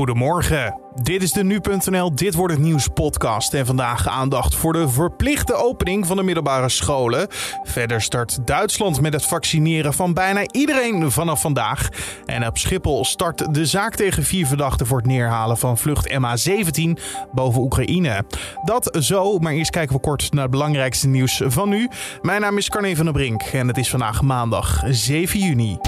Goedemorgen. 0.00 0.80
Dit 1.02 1.22
is 1.22 1.32
de 1.32 1.44
nu.nl 1.44 2.14
Dit 2.14 2.34
wordt 2.34 2.54
het 2.54 2.62
nieuws 2.62 2.88
podcast 2.94 3.54
en 3.54 3.66
vandaag 3.66 4.08
aandacht 4.08 4.54
voor 4.54 4.72
de 4.72 4.88
verplichte 4.88 5.54
opening 5.54 6.06
van 6.06 6.16
de 6.16 6.22
middelbare 6.22 6.68
scholen. 6.68 7.26
Verder 7.62 8.02
start 8.02 8.46
Duitsland 8.46 9.00
met 9.00 9.12
het 9.12 9.24
vaccineren 9.24 9.94
van 9.94 10.14
bijna 10.14 10.42
iedereen 10.50 11.10
vanaf 11.10 11.40
vandaag. 11.40 11.88
En 12.26 12.46
op 12.46 12.58
Schiphol 12.58 13.04
start 13.04 13.54
de 13.54 13.66
zaak 13.66 13.94
tegen 13.94 14.22
vier 14.22 14.46
verdachten 14.46 14.86
voor 14.86 14.98
het 14.98 15.06
neerhalen 15.06 15.58
van 15.58 15.78
vlucht 15.78 16.12
MH17 16.12 17.02
boven 17.32 17.60
Oekraïne. 17.60 18.24
Dat 18.64 18.96
zo, 19.00 19.38
maar 19.38 19.52
eerst 19.52 19.70
kijken 19.70 19.94
we 19.94 20.00
kort 20.00 20.32
naar 20.32 20.42
het 20.42 20.50
belangrijkste 20.50 21.08
nieuws 21.08 21.42
van 21.44 21.68
nu. 21.68 21.88
Mijn 22.22 22.40
naam 22.40 22.56
is 22.56 22.68
Carne 22.68 22.96
van 22.96 23.04
der 23.04 23.14
Brink 23.14 23.42
en 23.42 23.68
het 23.68 23.78
is 23.78 23.90
vandaag 23.90 24.22
maandag 24.22 24.82
7 24.86 25.40
juni. 25.40 25.78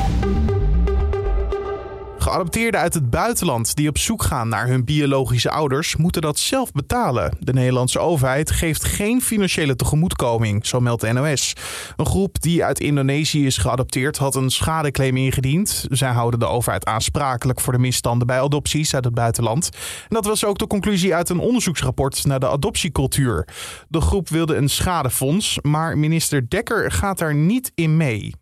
Geadopteerden 2.23 2.81
uit 2.81 2.95
het 2.95 3.11
buitenland 3.11 3.77
die 3.77 3.89
op 3.89 3.99
zoek 3.99 4.23
gaan 4.23 4.49
naar 4.49 4.67
hun 4.67 4.85
biologische 4.85 5.51
ouders 5.51 5.97
moeten 5.97 6.23
dat 6.23 6.39
zelf 6.39 6.73
betalen. 6.73 7.37
De 7.41 7.53
Nederlandse 7.53 7.99
overheid 7.99 8.51
geeft 8.51 8.85
geen 8.85 9.23
financiële 9.23 9.77
tegemoetkoming, 9.77 10.67
zo 10.67 10.81
meldt 10.81 11.01
de 11.01 11.13
NOS. 11.13 11.53
Een 11.97 12.07
groep 12.07 12.41
die 12.41 12.65
uit 12.65 12.81
Indonesië 12.81 13.47
is 13.47 13.57
geadopteerd 13.57 14.17
had 14.17 14.35
een 14.35 14.51
schadeclaim 14.51 15.17
ingediend. 15.17 15.87
Zij 15.89 16.11
houden 16.11 16.41
de 16.41 16.47
overheid 16.47 16.85
aansprakelijk 16.85 17.61
voor 17.61 17.73
de 17.73 17.79
misstanden 17.79 18.27
bij 18.27 18.41
adopties 18.41 18.95
uit 18.95 19.05
het 19.05 19.15
buitenland. 19.15 19.71
En 20.03 20.15
dat 20.15 20.25
was 20.25 20.45
ook 20.45 20.59
de 20.59 20.67
conclusie 20.67 21.15
uit 21.15 21.29
een 21.29 21.39
onderzoeksrapport 21.39 22.25
naar 22.25 22.41
de 22.41 22.49
adoptiecultuur. 22.49 23.49
De 23.89 24.01
groep 24.01 24.29
wilde 24.29 24.57
een 24.57 24.69
schadefonds, 24.69 25.59
maar 25.63 25.99
minister 25.99 26.49
Dekker 26.49 26.93
gaat 26.93 27.19
daar 27.19 27.35
niet 27.35 27.73
in 27.75 27.97
mee. 27.97 28.35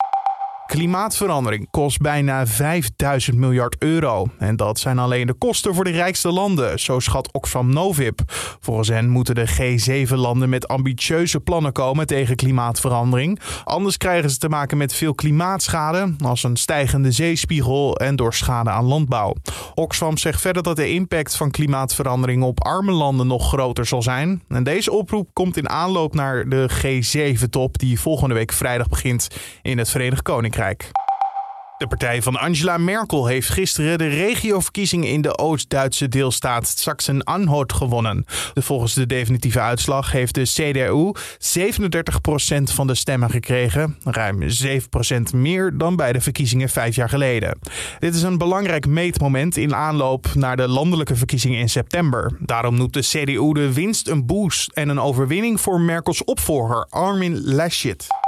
Klimaatverandering 0.71 1.71
kost 1.71 2.01
bijna 2.01 2.47
5000 2.47 3.37
miljard 3.37 3.77
euro. 3.79 4.27
En 4.39 4.57
dat 4.57 4.79
zijn 4.79 4.99
alleen 4.99 5.27
de 5.27 5.33
kosten 5.33 5.75
voor 5.75 5.85
de 5.85 5.91
rijkste 5.91 6.31
landen, 6.31 6.81
zo 6.81 6.99
schat 6.99 7.33
Oxfam 7.33 7.73
Novib. 7.73 8.21
Volgens 8.61 8.89
hen 8.89 9.09
moeten 9.09 9.35
de 9.35 9.49
G7-landen 9.49 10.49
met 10.49 10.69
ambitieuze 10.69 11.41
plannen 11.41 11.73
komen 11.73 12.07
tegen 12.07 12.37
klimaatverandering. 12.37 13.41
Anders 13.65 13.97
krijgen 13.97 14.31
ze 14.31 14.39
te 14.39 14.49
maken 14.49 14.79
met 14.79 14.95
veel 14.95 15.15
klimaatschade, 15.15 16.15
als 16.25 16.43
een 16.43 16.57
stijgende 16.57 17.13
zeespiegel 17.13 17.97
en 17.97 18.17
door 18.17 18.35
schade 18.35 18.71
aan 18.71 18.85
landbouw. 18.85 19.35
Oxfam 19.75 20.17
zegt 20.17 20.41
verder 20.41 20.63
dat 20.63 20.77
de 20.77 20.91
impact 20.91 21.37
van 21.37 21.51
klimaatverandering 21.51 22.43
op 22.43 22.65
arme 22.65 22.93
landen 22.93 23.27
nog 23.27 23.49
groter 23.49 23.87
zal 23.87 24.03
zijn. 24.03 24.43
En 24.49 24.65
deze 24.65 24.93
oproep 24.93 25.29
komt 25.33 25.57
in 25.57 25.69
aanloop 25.69 26.15
naar 26.15 26.49
de 26.49 26.71
G7-top 26.71 27.79
die 27.79 28.01
volgende 28.01 28.35
week 28.35 28.53
vrijdag 28.53 28.89
begint 28.89 29.29
in 29.63 29.79
het 29.79 29.91
Verenigd 29.91 30.23
Koninkrijk. 30.23 30.59
De 30.61 31.87
partij 31.89 32.23
van 32.23 32.37
Angela 32.37 32.79
Merkel 32.79 33.27
heeft 33.27 33.49
gisteren 33.49 33.99
de 33.99 34.09
regioverkiezingen 34.09 35.09
in 35.09 35.21
de 35.21 35.39
Oost-Duitse 35.39 36.09
deelstaat 36.09 36.69
Sachsen-Anhalt 36.69 37.73
gewonnen. 37.73 38.25
Volgens 38.55 38.95
de 38.95 39.07
definitieve 39.07 39.61
uitslag 39.61 40.13
heeft 40.13 40.35
de 40.35 40.43
CDU 40.43 41.13
37% 41.59 42.63
van 42.63 42.87
de 42.87 42.95
stemmen 42.95 43.31
gekregen, 43.31 43.99
ruim 44.05 44.43
7% 44.43 45.35
meer 45.35 45.79
dan 45.79 45.97
bij 45.97 46.13
de 46.13 46.21
verkiezingen 46.21 46.69
vijf 46.69 46.97
jaar 46.97 47.09
geleden. 47.09 47.59
Dit 47.99 48.15
is 48.15 48.23
een 48.23 48.39
belangrijk 48.39 48.87
meetmoment 48.87 49.57
in 49.57 49.75
aanloop 49.75 50.35
naar 50.35 50.57
de 50.57 50.69
landelijke 50.69 51.17
verkiezingen 51.17 51.59
in 51.59 51.69
september. 51.69 52.37
Daarom 52.39 52.77
noemt 52.77 52.93
de 52.93 53.01
CDU 53.01 53.53
de 53.53 53.73
winst 53.73 54.09
een 54.09 54.27
boost 54.27 54.71
en 54.73 54.89
een 54.89 55.01
overwinning 55.01 55.61
voor 55.61 55.81
Merkels 55.81 56.25
opvolger 56.25 56.87
Armin 56.91 57.45
Laschet. 57.45 58.20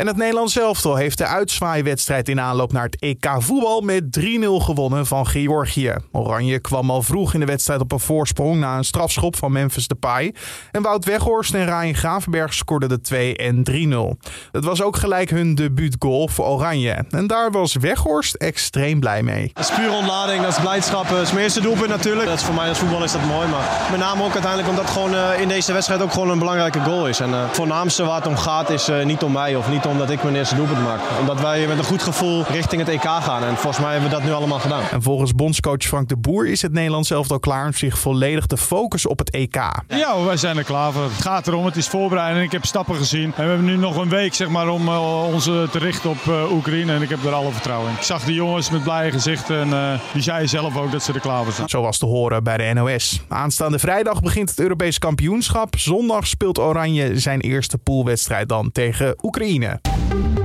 En 0.00 0.06
het 0.06 0.16
Nederlands 0.16 0.58
elftal 0.58 0.96
heeft 0.96 1.18
de 1.18 1.26
uitzwaaiwedstrijd 1.26 2.28
in 2.28 2.40
aanloop 2.40 2.72
naar 2.72 2.84
het 2.84 3.00
EK 3.00 3.26
voetbal 3.38 3.80
met 3.80 4.20
3-0 4.20 4.24
gewonnen 4.42 5.06
van 5.06 5.26
Georgië. 5.26 5.94
Oranje 6.12 6.58
kwam 6.58 6.90
al 6.90 7.02
vroeg 7.02 7.34
in 7.34 7.40
de 7.40 7.46
wedstrijd 7.46 7.80
op 7.80 7.92
een 7.92 8.00
voorsprong 8.00 8.60
na 8.60 8.76
een 8.76 8.84
strafschop 8.84 9.36
van 9.36 9.52
Memphis 9.52 9.88
Depay. 9.88 10.34
En 10.70 10.82
Wout 10.82 11.04
Weghorst 11.04 11.54
en 11.54 11.64
Ryan 11.64 11.94
Gravenberg 11.94 12.54
scoorden 12.54 12.88
de 12.88 13.00
2 13.00 13.36
en 13.36 13.62
3-0. 13.70 14.28
Het 14.52 14.64
was 14.64 14.82
ook 14.82 14.96
gelijk 14.96 15.30
hun 15.30 15.54
debuutgoal 15.54 16.28
voor 16.28 16.46
Oranje. 16.46 17.04
En 17.10 17.26
daar 17.26 17.50
was 17.50 17.74
Weghorst 17.74 18.34
extreem 18.34 19.00
blij 19.00 19.22
mee. 19.22 19.50
Dat 19.52 19.70
is 19.70 19.76
puur 19.76 19.92
ontlading, 19.92 20.42
dat 20.42 20.52
is 20.52 20.60
blijdschap. 20.60 21.08
Dat 21.08 21.20
is 21.20 21.32
mijn 21.32 21.44
eerste 21.44 21.60
doelpunt 21.60 21.88
natuurlijk. 21.88 22.28
Dat 22.28 22.38
is 22.38 22.44
voor 22.44 22.54
mij 22.54 22.68
als 22.68 22.78
voetbal 22.78 23.04
is 23.04 23.12
dat 23.12 23.24
mooi. 23.24 23.48
Maar 23.48 23.88
met 23.90 24.00
name 24.00 24.24
ook 24.24 24.32
uiteindelijk 24.32 24.68
omdat 24.68 24.90
gewoon 24.90 25.14
uh, 25.14 25.40
in 25.40 25.48
deze 25.48 25.72
wedstrijd 25.72 26.02
ook 26.02 26.12
gewoon 26.12 26.30
een 26.30 26.38
belangrijke 26.38 26.80
goal 26.80 27.08
is. 27.08 27.20
En 27.20 27.30
uh, 27.30 27.42
het 27.42 27.56
voornaamste 27.56 28.04
waar 28.04 28.16
het 28.16 28.26
om 28.26 28.36
gaat 28.36 28.70
is 28.70 28.88
niet 29.04 29.22
om 29.22 29.32
mij 29.32 29.56
of 29.56 29.68
niet 29.68 29.86
om 29.86 29.89
omdat 29.90 30.10
ik 30.10 30.22
mijn 30.22 30.36
eerste 30.36 30.54
doelpunt 30.54 30.82
maak. 30.82 31.00
Omdat 31.20 31.40
wij 31.40 31.66
met 31.66 31.78
een 31.78 31.84
goed 31.84 32.02
gevoel 32.02 32.44
richting 32.48 32.86
het 32.86 32.90
EK 32.90 33.02
gaan. 33.02 33.44
En 33.44 33.56
volgens 33.56 33.78
mij 33.78 33.92
hebben 33.92 34.10
we 34.10 34.16
dat 34.16 34.24
nu 34.24 34.32
allemaal 34.32 34.58
gedaan. 34.58 34.82
En 34.90 35.02
volgens 35.02 35.32
bondscoach 35.32 35.82
Frank 35.82 36.08
de 36.08 36.16
Boer 36.16 36.46
is 36.46 36.62
het 36.62 36.72
Nederlands 36.72 37.10
elftal 37.10 37.38
klaar 37.38 37.66
om 37.66 37.72
zich 37.72 37.98
volledig 37.98 38.46
te 38.46 38.56
focussen 38.56 39.10
op 39.10 39.18
het 39.18 39.30
EK. 39.30 39.54
Ja, 39.88 40.22
wij 40.24 40.36
zijn 40.36 40.56
er 40.56 40.64
klaar 40.64 40.92
voor. 40.92 41.02
Het 41.02 41.22
gaat 41.22 41.46
erom, 41.46 41.64
het 41.64 41.76
is 41.76 41.88
voorbereiding. 41.88 42.44
Ik 42.44 42.52
heb 42.52 42.64
stappen 42.64 42.94
gezien. 42.94 43.24
En 43.24 43.42
we 43.42 43.48
hebben 43.48 43.64
nu 43.64 43.76
nog 43.76 43.96
een 43.96 44.08
week 44.08 44.34
zeg 44.34 44.48
maar, 44.48 44.68
om 44.68 44.88
uh, 44.88 45.24
ons 45.32 45.44
te 45.44 45.78
richten 45.78 46.10
op 46.10 46.24
uh, 46.28 46.52
Oekraïne. 46.52 46.92
En 46.92 47.02
ik 47.02 47.08
heb 47.08 47.24
er 47.24 47.32
alle 47.32 47.52
vertrouwen 47.52 47.90
in. 47.90 47.96
Ik 47.96 48.02
zag 48.02 48.24
de 48.24 48.34
jongens 48.34 48.70
met 48.70 48.82
blije 48.82 49.10
gezichten. 49.10 49.60
En 49.60 49.68
uh, 49.68 50.00
die 50.12 50.22
zeiden 50.22 50.48
zelf 50.48 50.76
ook 50.76 50.92
dat 50.92 51.02
ze 51.02 51.12
er 51.12 51.20
klaar 51.20 51.44
voor 51.44 51.52
zijn. 51.52 51.68
Zo 51.68 51.82
was 51.82 51.98
te 51.98 52.06
horen 52.06 52.44
bij 52.44 52.56
de 52.56 52.72
NOS. 52.74 53.20
Aanstaande 53.28 53.78
vrijdag 53.78 54.20
begint 54.22 54.50
het 54.50 54.58
Europees 54.58 54.98
kampioenschap. 54.98 55.78
Zondag 55.78 56.26
speelt 56.26 56.58
Oranje 56.58 57.18
zijn 57.18 57.40
eerste 57.40 57.78
poolwedstrijd 57.78 58.48
dan 58.48 58.72
tegen 58.72 59.14
Oekraïne. 59.22 59.78
Thank 60.10 60.38
you. 60.38 60.39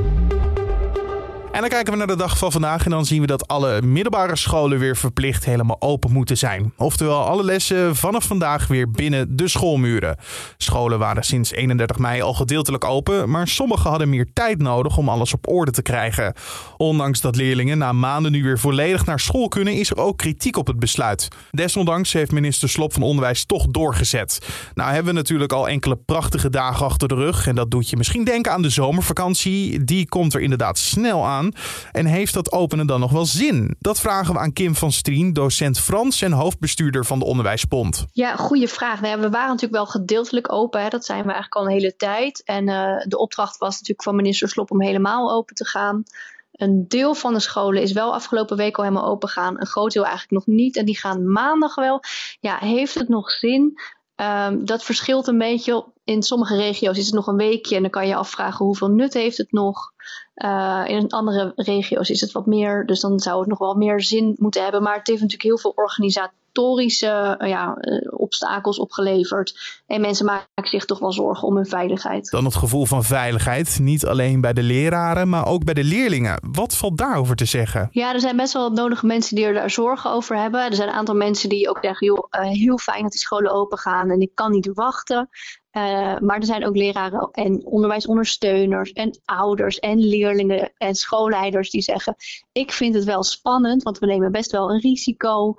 En 1.55 1.61
dan 1.61 1.69
kijken 1.69 1.91
we 1.91 1.97
naar 1.97 2.07
de 2.07 2.16
dag 2.16 2.38
van 2.38 2.51
vandaag 2.51 2.85
en 2.85 2.91
dan 2.91 3.05
zien 3.05 3.21
we 3.21 3.27
dat 3.27 3.47
alle 3.47 3.81
middelbare 3.81 4.35
scholen 4.35 4.79
weer 4.79 4.97
verplicht 4.97 5.45
helemaal 5.45 5.81
open 5.81 6.11
moeten 6.11 6.38
zijn. 6.38 6.73
Oftewel 6.77 7.23
alle 7.23 7.43
lessen 7.43 7.95
vanaf 7.95 8.25
vandaag 8.25 8.67
weer 8.67 8.91
binnen 8.91 9.35
de 9.35 9.47
schoolmuren. 9.47 10.17
Scholen 10.57 10.99
waren 10.99 11.23
sinds 11.23 11.51
31 11.51 11.97
mei 11.97 12.21
al 12.21 12.33
gedeeltelijk 12.33 12.83
open, 12.83 13.29
maar 13.29 13.47
sommigen 13.47 13.89
hadden 13.89 14.09
meer 14.09 14.27
tijd 14.33 14.57
nodig 14.57 14.97
om 14.97 15.09
alles 15.09 15.33
op 15.33 15.47
orde 15.47 15.71
te 15.71 15.81
krijgen. 15.81 16.33
Ondanks 16.77 17.21
dat 17.21 17.35
leerlingen 17.35 17.77
na 17.77 17.91
maanden 17.91 18.31
nu 18.31 18.44
weer 18.44 18.59
volledig 18.59 19.05
naar 19.05 19.19
school 19.19 19.47
kunnen, 19.47 19.73
is 19.73 19.89
er 19.89 19.97
ook 19.97 20.17
kritiek 20.17 20.57
op 20.57 20.67
het 20.67 20.79
besluit. 20.79 21.27
Desondanks 21.51 22.13
heeft 22.13 22.31
minister 22.31 22.69
Slop 22.69 22.94
van 22.94 23.01
Onderwijs 23.01 23.45
toch 23.45 23.65
doorgezet. 23.67 24.47
Nou 24.73 24.91
hebben 24.91 25.13
we 25.13 25.19
natuurlijk 25.19 25.51
al 25.51 25.67
enkele 25.69 25.95
prachtige 25.95 26.49
dagen 26.49 26.85
achter 26.85 27.07
de 27.07 27.15
rug 27.15 27.47
en 27.47 27.55
dat 27.55 27.71
doet 27.71 27.89
je 27.89 27.97
misschien 27.97 28.23
denken 28.23 28.51
aan 28.51 28.61
de 28.61 28.69
zomervakantie. 28.69 29.83
Die 29.83 30.07
komt 30.07 30.33
er 30.33 30.41
inderdaad 30.41 30.77
snel 30.77 31.25
aan. 31.25 31.44
En 31.91 32.06
heeft 32.06 32.33
dat 32.33 32.51
openen 32.51 32.88
dan 32.88 33.00
nog 33.00 33.11
wel 33.11 33.25
zin? 33.25 33.75
Dat 33.79 34.00
vragen 34.00 34.33
we 34.33 34.39
aan 34.39 34.53
Kim 34.53 34.75
van 34.75 34.91
Strien, 34.91 35.33
docent 35.33 35.79
Frans 35.79 36.22
en 36.22 36.31
hoofdbestuurder 36.31 37.06
van 37.06 37.19
de 37.19 37.25
Onderwijsbond. 37.25 38.06
Ja, 38.11 38.35
goede 38.35 38.67
vraag. 38.67 39.01
Nou 39.01 39.22
we 39.22 39.29
waren 39.29 39.47
natuurlijk 39.47 39.73
wel 39.73 39.85
gedeeltelijk 39.85 40.51
open. 40.51 40.81
Hè. 40.81 40.89
Dat 40.89 41.06
zijn 41.06 41.19
we 41.25 41.31
eigenlijk 41.31 41.56
al 41.56 41.66
een 41.66 41.72
hele 41.72 41.95
tijd. 41.95 42.44
En 42.45 42.67
uh, 42.67 42.97
de 43.07 43.17
opdracht 43.17 43.57
was 43.57 43.73
natuurlijk 43.73 44.03
van 44.03 44.16
minister 44.16 44.50
Slop 44.50 44.72
om 44.72 44.81
helemaal 44.81 45.31
open 45.31 45.56
te 45.56 45.66
gaan. 45.66 46.03
Een 46.51 46.85
deel 46.88 47.13
van 47.13 47.33
de 47.33 47.39
scholen 47.39 47.81
is 47.81 47.91
wel 47.91 48.13
afgelopen 48.13 48.57
week 48.57 48.77
al 48.77 48.83
helemaal 48.83 49.09
open 49.09 49.29
gaan. 49.29 49.59
Een 49.59 49.66
groot 49.66 49.91
deel 49.91 50.06
eigenlijk 50.06 50.45
nog 50.45 50.56
niet. 50.56 50.77
En 50.77 50.85
die 50.85 50.97
gaan 50.97 51.31
maandag 51.31 51.75
wel. 51.75 52.03
Ja, 52.39 52.57
heeft 52.57 52.94
het 52.94 53.09
nog 53.09 53.31
zin? 53.31 53.79
Um, 54.16 54.66
dat 54.66 54.83
verschilt 54.83 55.27
een 55.27 55.38
beetje. 55.38 55.85
In 56.05 56.23
sommige 56.23 56.55
regio's 56.55 56.97
is 56.97 57.05
het 57.05 57.16
nog 57.16 57.27
een 57.27 57.35
weekje 57.35 57.75
en 57.75 57.81
dan 57.81 57.91
kan 57.91 58.07
je 58.07 58.16
afvragen 58.16 58.66
hoeveel 58.66 58.89
nut 58.89 59.13
heeft 59.13 59.38
het 59.38 59.51
nog. 59.51 59.93
Uh, 60.35 60.83
in 60.88 61.09
andere 61.09 61.51
regio's 61.55 62.09
is 62.09 62.21
het 62.21 62.31
wat 62.31 62.45
meer, 62.45 62.85
dus 62.85 62.99
dan 62.99 63.19
zou 63.19 63.39
het 63.39 63.49
nog 63.49 63.57
wel 63.57 63.75
meer 63.75 64.01
zin 64.01 64.35
moeten 64.38 64.63
hebben. 64.63 64.83
Maar 64.83 64.97
het 64.97 65.07
heeft 65.07 65.21
natuurlijk 65.21 65.49
heel 65.49 65.57
veel 65.57 65.73
organisatorische 65.75 67.35
uh, 67.41 67.49
ja, 67.49 67.77
uh, 67.79 68.07
obstakels 68.11 68.79
opgeleverd. 68.79 69.81
En 69.88 70.01
mensen 70.01 70.25
maken 70.25 70.69
zich 70.69 70.85
toch 70.85 70.99
wel 70.99 71.11
zorgen 71.11 71.47
om 71.47 71.55
hun 71.55 71.65
veiligheid. 71.65 72.29
Dan 72.29 72.45
het 72.45 72.55
gevoel 72.55 72.85
van 72.85 73.03
veiligheid, 73.03 73.79
niet 73.81 74.05
alleen 74.05 74.41
bij 74.41 74.53
de 74.53 74.63
leraren, 74.63 75.29
maar 75.29 75.47
ook 75.47 75.63
bij 75.63 75.73
de 75.73 75.83
leerlingen. 75.83 76.39
Wat 76.51 76.75
valt 76.75 76.97
daarover 76.97 77.35
te 77.35 77.45
zeggen? 77.45 77.88
Ja, 77.91 78.13
er 78.13 78.19
zijn 78.19 78.38
best 78.38 78.53
wel 78.53 78.69
nodige 78.69 79.05
mensen 79.05 79.35
die 79.35 79.45
er 79.45 79.53
daar 79.53 79.69
zorgen 79.69 80.11
over 80.11 80.38
hebben. 80.38 80.61
Er 80.61 80.75
zijn 80.75 80.89
een 80.89 80.95
aantal 80.95 81.15
mensen 81.15 81.49
die 81.49 81.69
ook 81.69 81.79
zeggen, 81.81 82.07
joh, 82.07 82.27
heel 82.30 82.77
fijn 82.77 83.01
dat 83.01 83.12
die 83.12 83.21
scholen 83.21 83.51
open 83.51 83.77
gaan 83.77 84.09
en 84.09 84.19
ik 84.19 84.31
kan 84.33 84.51
niet 84.51 84.69
wachten. 84.74 85.30
Uh, 85.77 86.18
maar 86.19 86.38
er 86.38 86.45
zijn 86.45 86.66
ook 86.66 86.75
leraren 86.75 87.30
en 87.31 87.66
onderwijsondersteuners 87.66 88.92
en 88.92 89.19
ouders 89.25 89.80
en 89.80 90.00
leerlingen 90.00 90.72
en 90.77 90.95
schoolleiders 90.95 91.69
die 91.69 91.81
zeggen: 91.81 92.16
Ik 92.51 92.72
vind 92.72 92.95
het 92.95 93.04
wel 93.04 93.24
spannend, 93.24 93.83
want 93.83 94.00
we 94.00 94.06
nemen 94.06 94.31
best 94.31 94.51
wel 94.51 94.72
een 94.72 94.80
risico 94.80 95.56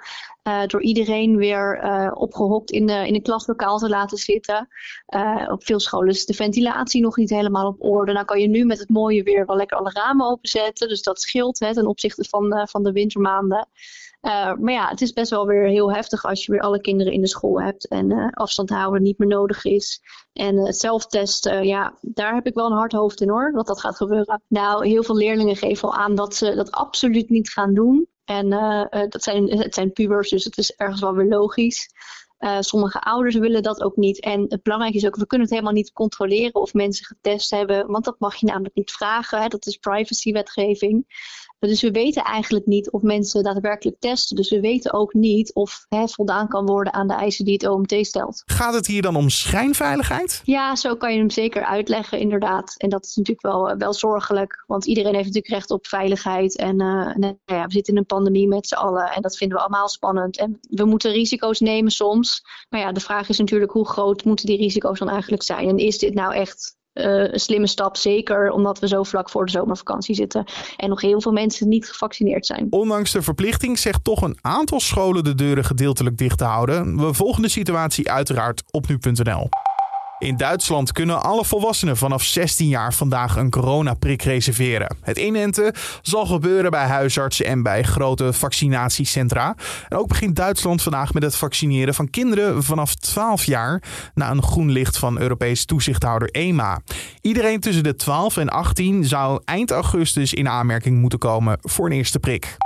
uh, 0.46 0.66
door 0.66 0.82
iedereen 0.82 1.36
weer 1.36 1.84
uh, 1.84 2.10
opgehokt 2.14 2.70
in 2.70 2.86
de, 2.86 3.06
in 3.06 3.14
een 3.14 3.22
klaslokaal 3.22 3.78
te 3.78 3.88
laten 3.88 4.18
zitten. 4.18 4.68
op 5.48 5.64
veel 5.64 5.80
scholen 5.80 6.08
is 6.08 6.26
de 6.26 6.34
ventilatie 6.34 7.02
nog 7.02 7.16
niet 7.16 7.30
helemaal 7.30 7.66
op 7.66 7.82
orde. 7.82 8.12
Nou 8.12 8.24
kan 8.24 8.40
je 8.40 8.48
nu 8.48 8.64
met 8.64 8.78
het 8.78 8.88
mooie 8.88 9.22
weer 9.22 9.46
wel 9.46 9.56
lekker 9.56 9.76
alle 9.76 9.90
ramen 9.90 10.26
openzetten, 10.26 10.88
dus 10.88 11.02
dat 11.02 11.20
scheelt 11.20 11.58
hè, 11.58 11.74
ten 11.74 11.86
opzichte 11.86 12.24
van, 12.24 12.68
van 12.68 12.82
de 12.82 12.92
wintermaanden. 12.92 13.68
Maar 14.60 14.72
ja, 14.72 14.88
het 14.88 15.00
is 15.00 15.12
best 15.12 15.30
wel 15.30 15.46
weer 15.46 15.66
heel 15.68 15.92
heftig 15.92 16.24
als 16.24 16.44
je 16.44 16.52
weer 16.52 16.60
alle 16.60 16.80
kinderen 16.80 17.12
in 17.12 17.20
de 17.20 17.26
school 17.26 17.60
hebt 17.60 17.88
en 17.88 18.30
afstand 18.30 18.70
houden 18.70 19.02
niet 19.02 19.18
meer 19.18 19.28
nodig 19.28 19.64
is. 19.64 20.00
En 20.32 20.56
het 20.56 20.78
zelftesten, 20.78 21.66
ja, 21.66 21.94
daar 22.00 22.34
heb 22.34 22.46
ik 22.46 22.54
wel 22.54 22.66
een 22.66 22.76
hard 22.76 22.92
hoofd 22.92 23.20
in 23.20 23.28
hoor, 23.28 23.52
dat 23.52 23.66
dat 23.66 23.80
gaat 23.80 23.96
gebeuren. 23.96 24.42
Nou, 24.48 24.88
heel 24.88 25.02
veel 25.02 25.16
leerlingen 25.16 25.56
geven 25.56 25.88
al 25.88 25.94
aan 25.94 26.14
dat 26.14 26.34
ze 26.34 26.54
dat 26.54 26.70
absoluut 26.70 27.28
niet 27.28 27.50
gaan 27.50 27.74
doen. 27.74 28.08
En 28.26 28.48
dat 29.08 29.22
zijn, 29.22 29.58
het 29.58 29.74
zijn 29.74 29.92
pubers, 29.92 30.30
dus 30.30 30.44
het 30.44 30.58
is 30.58 30.74
ergens 30.74 31.00
wel 31.00 31.14
weer 31.14 31.26
logisch. 31.26 31.88
Uh, 32.38 32.56
sommige 32.60 33.00
ouders 33.00 33.34
willen 33.34 33.62
dat 33.62 33.82
ook 33.82 33.96
niet. 33.96 34.20
En 34.20 34.44
het 34.48 34.62
belangrijke 34.62 34.96
is 34.96 35.06
ook, 35.06 35.16
we 35.16 35.26
kunnen 35.26 35.46
het 35.46 35.56
helemaal 35.56 35.76
niet 35.76 35.92
controleren 35.92 36.54
of 36.54 36.74
mensen 36.74 37.06
getest 37.06 37.50
hebben. 37.50 37.86
Want 37.86 38.04
dat 38.04 38.18
mag 38.18 38.36
je 38.36 38.46
namelijk 38.46 38.74
niet 38.74 38.92
vragen. 38.92 39.40
Hè? 39.40 39.48
Dat 39.48 39.66
is 39.66 39.76
privacywetgeving. 39.76 41.04
Dus 41.58 41.82
we 41.82 41.90
weten 41.90 42.24
eigenlijk 42.24 42.66
niet 42.66 42.90
of 42.90 43.02
mensen 43.02 43.42
daadwerkelijk 43.42 44.00
testen. 44.00 44.36
Dus 44.36 44.50
we 44.50 44.60
weten 44.60 44.92
ook 44.92 45.14
niet 45.14 45.54
of 45.54 45.86
hè, 45.88 46.08
voldaan 46.08 46.48
kan 46.48 46.66
worden 46.66 46.92
aan 46.92 47.08
de 47.08 47.14
eisen 47.14 47.44
die 47.44 47.54
het 47.54 47.68
OMT 47.68 48.06
stelt. 48.06 48.42
Gaat 48.46 48.74
het 48.74 48.86
hier 48.86 49.02
dan 49.02 49.16
om 49.16 49.30
schijnveiligheid? 49.30 50.40
Ja, 50.44 50.76
zo 50.76 50.96
kan 50.96 51.12
je 51.12 51.18
hem 51.18 51.30
zeker 51.30 51.64
uitleggen, 51.64 52.18
inderdaad. 52.18 52.74
En 52.76 52.88
dat 52.88 53.04
is 53.04 53.14
natuurlijk 53.14 53.46
wel, 53.46 53.70
eh, 53.70 53.76
wel 53.76 53.92
zorgelijk. 53.92 54.64
Want 54.66 54.86
iedereen 54.86 55.14
heeft 55.14 55.26
natuurlijk 55.26 55.54
recht 55.54 55.70
op 55.70 55.86
veiligheid. 55.86 56.56
En 56.56 56.80
uh, 56.80 57.14
nou 57.14 57.36
ja, 57.44 57.66
we 57.66 57.72
zitten 57.72 57.92
in 57.92 57.98
een 57.98 58.06
pandemie 58.06 58.48
met 58.48 58.66
z'n 58.66 58.74
allen. 58.74 59.10
En 59.10 59.22
dat 59.22 59.36
vinden 59.36 59.56
we 59.56 59.62
allemaal 59.62 59.88
spannend. 59.88 60.38
En 60.38 60.58
we 60.70 60.84
moeten 60.84 61.12
risico's 61.12 61.60
nemen 61.60 61.90
soms. 61.90 62.42
Maar 62.68 62.80
ja, 62.80 62.92
de 62.92 63.00
vraag 63.00 63.28
is 63.28 63.38
natuurlijk 63.38 63.72
hoe 63.72 63.88
groot 63.88 64.24
moeten 64.24 64.46
die 64.46 64.56
risico's 64.56 64.98
dan 64.98 65.08
eigenlijk 65.08 65.42
zijn? 65.42 65.68
En 65.68 65.78
is 65.78 65.98
dit 65.98 66.14
nou 66.14 66.34
echt 66.34 66.75
een 67.04 67.40
slimme 67.40 67.66
stap. 67.66 67.96
Zeker 67.96 68.50
omdat 68.50 68.78
we 68.78 68.88
zo 68.88 69.02
vlak 69.02 69.30
voor 69.30 69.44
de 69.44 69.50
zomervakantie 69.50 70.14
zitten. 70.14 70.44
En 70.76 70.88
nog 70.88 71.00
heel 71.00 71.20
veel 71.20 71.32
mensen 71.32 71.68
niet 71.68 71.88
gevaccineerd 71.88 72.46
zijn. 72.46 72.66
Ondanks 72.70 73.12
de 73.12 73.22
verplichting 73.22 73.78
zegt 73.78 74.04
toch 74.04 74.22
een 74.22 74.38
aantal 74.40 74.80
scholen 74.80 75.24
de 75.24 75.34
deuren 75.34 75.64
gedeeltelijk 75.64 76.18
dicht 76.18 76.38
te 76.38 76.44
houden. 76.44 76.96
We 76.96 77.14
volgen 77.14 77.42
de 77.42 77.48
situatie 77.48 78.10
uiteraard 78.10 78.62
op 78.70 78.88
nu.nl. 78.88 79.48
In 80.18 80.36
Duitsland 80.36 80.92
kunnen 80.92 81.22
alle 81.22 81.44
volwassenen 81.44 81.96
vanaf 81.96 82.22
16 82.22 82.68
jaar 82.68 82.94
vandaag 82.94 83.36
een 83.36 83.50
coronaprik 83.50 84.22
reserveren. 84.22 84.96
Het 85.00 85.18
inenten 85.18 85.72
zal 86.02 86.26
gebeuren 86.26 86.70
bij 86.70 86.86
huisartsen 86.86 87.46
en 87.46 87.62
bij 87.62 87.82
grote 87.82 88.32
vaccinatiecentra. 88.32 89.54
En 89.88 89.96
ook 89.96 90.08
begint 90.08 90.36
Duitsland 90.36 90.82
vandaag 90.82 91.12
met 91.12 91.22
het 91.22 91.36
vaccineren 91.36 91.94
van 91.94 92.10
kinderen 92.10 92.62
vanaf 92.62 92.94
12 92.94 93.44
jaar 93.44 93.82
na 94.14 94.30
een 94.30 94.42
groen 94.42 94.70
licht 94.70 94.98
van 94.98 95.20
Europees 95.20 95.64
toezichthouder 95.64 96.30
EMA. 96.30 96.80
Iedereen 97.20 97.60
tussen 97.60 97.84
de 97.84 97.94
12 97.94 98.36
en 98.36 98.48
18 98.48 99.04
zou 99.04 99.40
eind 99.44 99.70
augustus 99.70 100.34
in 100.34 100.48
aanmerking 100.48 100.98
moeten 100.98 101.18
komen 101.18 101.58
voor 101.62 101.86
een 101.86 101.92
eerste 101.92 102.18
prik. 102.18 102.56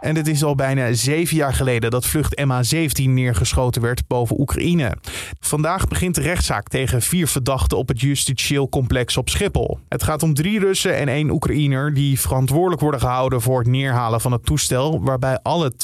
En 0.00 0.16
het 0.16 0.26
is 0.26 0.44
al 0.44 0.54
bijna 0.54 0.92
zeven 0.92 1.36
jaar 1.36 1.54
geleden 1.54 1.90
dat 1.90 2.06
vlucht 2.06 2.40
MH17 2.40 3.04
neergeschoten 3.04 3.82
werd 3.82 4.06
boven 4.06 4.40
Oekraïne. 4.40 4.96
Vandaag 5.40 5.88
begint 5.88 6.14
de 6.14 6.20
rechtszaak 6.20 6.68
tegen 6.68 7.02
vier 7.02 7.28
verdachten 7.28 7.78
op 7.78 7.88
het 7.88 8.00
justitieel 8.00 8.68
complex 8.68 9.16
op 9.16 9.28
Schiphol. 9.28 9.78
Het 9.88 10.02
gaat 10.02 10.22
om 10.22 10.34
drie 10.34 10.58
Russen 10.58 10.96
en 10.96 11.08
één 11.08 11.30
Oekraïner 11.30 11.94
die 11.94 12.20
verantwoordelijk 12.20 12.80
worden 12.80 13.00
gehouden 13.00 13.40
voor 13.40 13.58
het 13.58 13.68
neerhalen 13.68 14.20
van 14.20 14.32
het 14.32 14.44
toestel, 14.44 15.02
waarbij 15.02 15.38
alle 15.42 15.76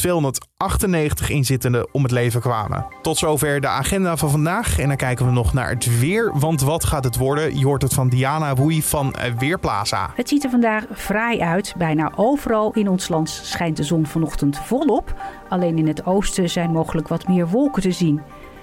298 0.68 1.30
inzittenden 1.30 1.86
om 1.92 2.02
het 2.02 2.12
leven 2.12 2.40
kwamen. 2.40 2.86
Tot 3.02 3.18
zover 3.18 3.60
de 3.60 3.66
agenda 3.66 4.16
van 4.16 4.30
vandaag. 4.30 4.78
En 4.78 4.88
dan 4.88 4.96
kijken 4.96 5.26
we 5.26 5.32
nog 5.32 5.52
naar 5.52 5.68
het 5.68 5.98
weer. 5.98 6.32
Want 6.34 6.60
wat 6.60 6.84
gaat 6.84 7.04
het 7.04 7.16
worden? 7.16 7.58
Je 7.58 7.64
hoort 7.64 7.82
het 7.82 7.94
van 7.94 8.08
Diana 8.08 8.54
Woei 8.54 8.82
van 8.82 9.14
Weerplaza. 9.38 10.10
Het 10.14 10.28
ziet 10.28 10.44
er 10.44 10.50
vandaag 10.50 10.84
fraai 10.94 11.40
uit. 11.40 11.74
Bijna 11.78 12.12
overal 12.16 12.72
in 12.72 12.88
ons 12.88 13.08
land 13.08 13.28
schijnt 13.28 13.76
de 13.76 13.82
zon 13.82 14.06
vanochtend 14.06 14.58
volop. 14.58 15.14
Alleen 15.48 15.78
in 15.78 15.86
het 15.86 16.06
oosten 16.06 16.50
zijn 16.50 16.70
mogelijk 16.70 17.08
wat 17.08 17.28
meer 17.28 17.48
wolken 17.48 17.82
te 17.82 17.92
zien. 17.92 18.20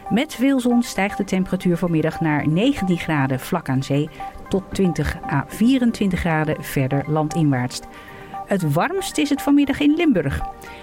Met 0.09 0.35
veel 0.35 0.59
zon 0.59 0.83
stijgt 0.83 1.17
de 1.17 1.23
temperatuur 1.23 1.77
vanmiddag 1.77 2.19
naar 2.19 2.47
19 2.47 2.97
graden 2.97 3.39
vlak 3.39 3.69
aan 3.69 3.83
zee 3.83 4.09
tot 4.47 4.63
20 4.71 5.17
à 5.31 5.45
24 5.47 6.19
graden 6.19 6.63
verder 6.63 7.03
landinwaarts. 7.07 7.79
Het 8.49 8.73
warmst 8.73 9.17
is 9.17 9.29
het 9.29 9.41
vanmiddag 9.41 9.79
in 9.79 9.93
Limburg. 9.95 10.39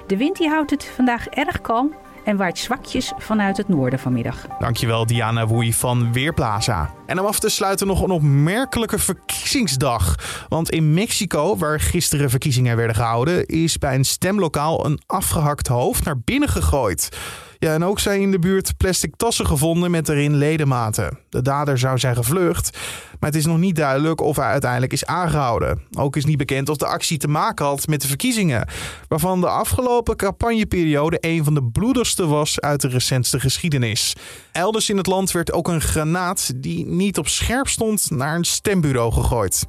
De 0.06 0.16
wind 0.16 0.36
die 0.36 0.48
houdt 0.48 0.70
het 0.70 0.84
vandaag 0.84 1.26
erg 1.26 1.60
kalm 1.60 1.94
en 2.24 2.36
waait 2.36 2.58
zwakjes 2.58 3.12
vanuit 3.18 3.56
het 3.56 3.68
noorden 3.68 3.98
vanmiddag. 3.98 4.46
Dankjewel 4.58 5.06
Diana 5.06 5.46
Woei 5.46 5.72
van 5.72 6.12
Weerplaza. 6.12 6.90
En 7.06 7.20
om 7.20 7.26
af 7.26 7.38
te 7.38 7.48
sluiten 7.48 7.86
nog 7.86 8.02
een 8.02 8.10
opmerkelijke 8.10 8.98
verkiezingsdag. 8.98 10.14
Want 10.48 10.70
in 10.70 10.94
Mexico, 10.94 11.56
waar 11.56 11.80
gisteren 11.80 12.30
verkiezingen 12.30 12.76
werden 12.76 12.96
gehouden, 12.96 13.46
is 13.46 13.78
bij 13.78 13.94
een 13.94 14.04
stemlokaal 14.04 14.86
een 14.86 15.00
afgehakt 15.06 15.66
hoofd 15.66 16.04
naar 16.04 16.18
binnen 16.18 16.48
gegooid. 16.48 17.18
Ja, 17.58 17.72
en 17.72 17.84
ook 17.84 17.98
zijn 17.98 18.20
in 18.20 18.30
de 18.30 18.38
buurt 18.38 18.76
plastic 18.76 19.16
tassen 19.16 19.46
gevonden 19.46 19.90
met 19.90 20.08
erin 20.08 20.36
ledematen. 20.36 21.18
De 21.28 21.42
dader 21.42 21.78
zou 21.78 21.98
zijn 21.98 22.16
gevlucht, 22.16 22.78
maar 23.20 23.30
het 23.30 23.38
is 23.38 23.46
nog 23.46 23.58
niet 23.58 23.76
duidelijk 23.76 24.20
of 24.20 24.36
hij 24.36 24.46
uiteindelijk 24.46 24.92
is 24.92 25.06
aangehouden. 25.06 25.82
Ook 25.98 26.16
is 26.16 26.24
niet 26.24 26.36
bekend 26.36 26.68
of 26.68 26.76
de 26.76 26.86
actie 26.86 27.18
te 27.18 27.28
maken 27.28 27.66
had 27.66 27.86
met 27.86 28.00
de 28.00 28.08
verkiezingen, 28.08 28.68
waarvan 29.08 29.40
de 29.40 29.48
afgelopen 29.48 30.16
campagneperiode 30.16 31.18
een 31.20 31.44
van 31.44 31.54
de 31.54 31.64
bloedigste 31.64 32.26
was 32.26 32.60
uit 32.60 32.80
de 32.80 32.88
recentste 32.88 33.40
geschiedenis. 33.40 34.14
Elders 34.52 34.90
in 34.90 34.96
het 34.96 35.06
land 35.06 35.30
werd 35.30 35.52
ook 35.52 35.68
een 35.68 35.80
granaat 35.80 36.52
die 36.56 36.86
niet 36.86 37.18
op 37.18 37.28
scherp 37.28 37.68
stond 37.68 38.10
naar 38.10 38.34
een 38.34 38.44
stembureau 38.44 39.12
gegooid. 39.12 39.64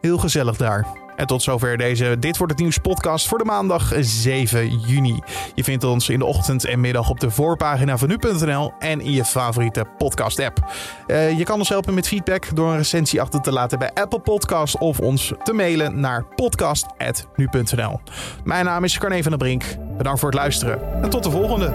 Heel 0.00 0.18
gezellig 0.18 0.56
daar. 0.56 1.01
En 1.22 1.28
tot 1.28 1.42
zover 1.42 1.76
deze 1.76 2.18
Dit 2.18 2.36
wordt 2.36 2.52
het 2.52 2.62
nieuws 2.62 2.78
podcast 2.78 3.28
voor 3.28 3.38
de 3.38 3.44
maandag 3.44 3.92
7 3.98 4.78
juni. 4.78 5.22
Je 5.54 5.64
vindt 5.64 5.84
ons 5.84 6.08
in 6.08 6.18
de 6.18 6.24
ochtend 6.24 6.64
en 6.64 6.80
middag 6.80 7.10
op 7.10 7.20
de 7.20 7.30
voorpagina 7.30 7.96
van 7.98 8.08
nu.nl 8.08 8.72
en 8.78 9.00
in 9.00 9.12
je 9.12 9.24
favoriete 9.24 9.84
podcast 9.98 10.40
app. 10.40 10.72
Uh, 11.06 11.38
je 11.38 11.44
kan 11.44 11.58
ons 11.58 11.68
helpen 11.68 11.94
met 11.94 12.08
feedback 12.08 12.56
door 12.56 12.70
een 12.70 12.76
recensie 12.76 13.20
achter 13.20 13.40
te 13.40 13.52
laten 13.52 13.78
bij 13.78 13.90
Apple 13.94 14.20
Podcast 14.20 14.78
of 14.78 15.00
ons 15.00 15.32
te 15.42 15.52
mailen 15.52 16.00
naar 16.00 16.24
podcast.nu.nl. 16.24 18.00
Mijn 18.44 18.64
naam 18.64 18.84
is 18.84 18.98
Carne 18.98 19.22
van 19.22 19.30
der 19.30 19.40
Brink. 19.40 19.64
Bedankt 19.96 20.20
voor 20.20 20.30
het 20.30 20.38
luisteren 20.38 21.02
en 21.02 21.10
tot 21.10 21.22
de 21.22 21.30
volgende. 21.30 21.74